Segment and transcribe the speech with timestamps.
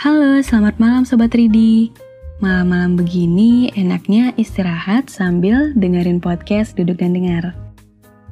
[0.00, 1.92] Halo, selamat malam Sobat Ridi.
[2.40, 7.52] Malam-malam begini enaknya istirahat sambil dengerin podcast Duduk dan Dengar.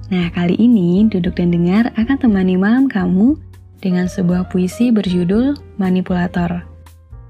[0.09, 3.37] Nah, kali ini Duduk dan Dengar akan temani malam kamu
[3.85, 6.65] dengan sebuah puisi berjudul Manipulator.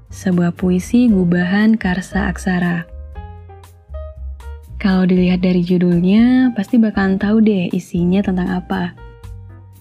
[0.07, 2.87] Sebuah puisi gubahan Karsa Aksara.
[4.79, 8.95] Kalau dilihat dari judulnya, pasti bakalan tahu deh isinya tentang apa.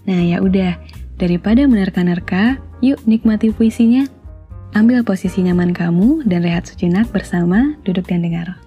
[0.03, 0.75] Nah, ya udah,
[1.15, 4.18] daripada menerka-nerka, yuk nikmati puisinya.
[4.77, 8.61] Ambil posisi nyaman kamu dan rehat sejenak bersama duduk dan dengar.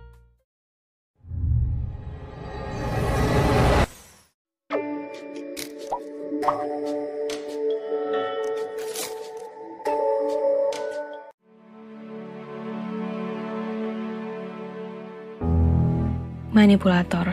[16.51, 17.31] Manipulator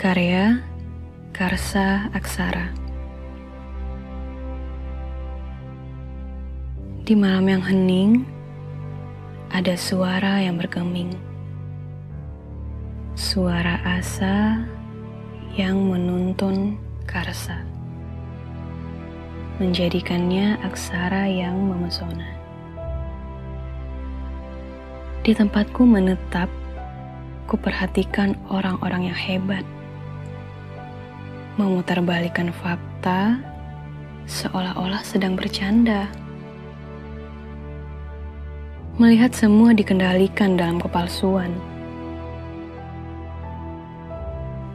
[0.00, 0.64] Karya
[1.36, 2.79] Karsa Aksara
[7.10, 8.22] Di malam yang hening,
[9.50, 11.10] ada suara yang bergeming.
[13.18, 14.62] Suara asa
[15.58, 16.78] yang menuntun
[17.10, 17.66] Karsa.
[19.58, 22.30] Menjadikannya aksara yang memesona.
[25.26, 26.46] Di tempatku menetap,
[27.50, 29.66] ku perhatikan orang-orang yang hebat.
[31.58, 33.42] Memutarbalikkan fakta
[34.30, 36.06] seolah-olah sedang bercanda
[38.98, 41.54] melihat semua dikendalikan dalam kepalsuan.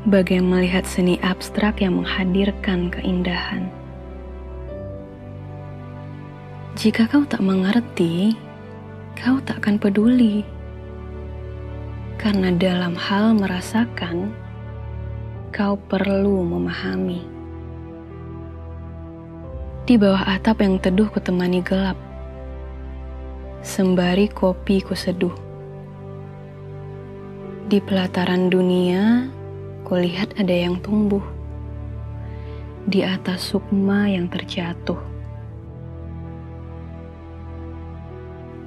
[0.06, 3.68] Bagai melihat seni abstrak yang menghadirkan keindahan.
[6.78, 8.38] Jika kau tak mengerti,
[9.18, 10.46] kau tak akan peduli.
[12.22, 14.30] Karena dalam hal merasakan,
[15.50, 17.26] kau perlu memahami.
[19.86, 21.98] Di bawah atap yang teduh kutemani gelap,
[23.66, 25.34] sembari kopi ku seduh.
[27.66, 29.26] Di pelataran dunia,
[29.90, 31.26] kulihat ada yang tumbuh.
[32.86, 35.02] Di atas sukma yang terjatuh.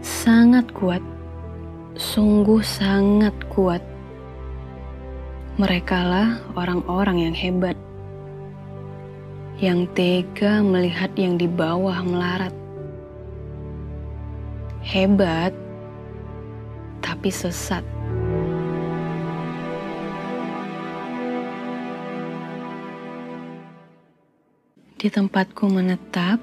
[0.02, 1.00] Sangat kuat,
[1.94, 3.86] sungguh sangat kuat.
[5.62, 7.78] Merekalah orang-orang yang hebat,
[9.62, 12.50] yang tega melihat yang di bawah melarat
[14.82, 15.50] hebat,
[17.02, 17.82] tapi sesat.
[24.98, 26.42] Di tempatku menetap,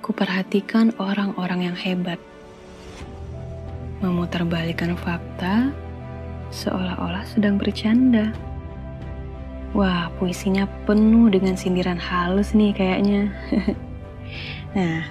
[0.00, 2.16] kuperhatikan orang-orang yang hebat.
[4.00, 5.68] Memutarbalikkan fakta
[6.48, 8.32] seolah-olah sedang bercanda.
[9.74, 13.32] Wah, puisinya penuh dengan sindiran halus nih kayaknya.
[14.74, 15.06] Nah,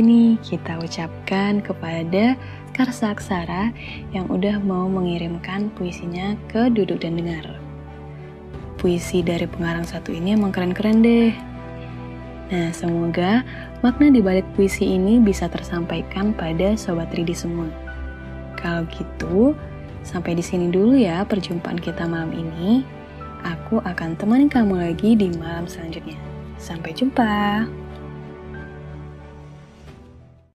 [0.00, 2.34] nih kita ucapkan kepada
[2.74, 3.70] Karsa Aksara
[4.10, 7.46] yang udah mau mengirimkan puisinya ke Duduk dan Dengar.
[8.80, 11.30] Puisi dari pengarang satu ini emang keren-keren deh.
[12.50, 13.46] Nah, semoga
[13.80, 17.70] makna di balik puisi ini bisa tersampaikan pada Sobat Ridi semua.
[18.58, 19.54] Kalau gitu,
[20.02, 22.82] sampai di sini dulu ya perjumpaan kita malam ini.
[23.44, 26.16] Aku akan temani kamu lagi di malam selanjutnya.
[26.56, 27.83] Sampai jumpa.